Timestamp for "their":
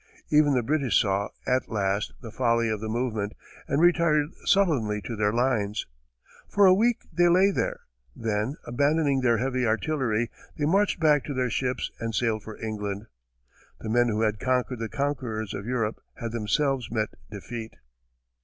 5.15-5.31, 9.21-9.37, 11.35-11.51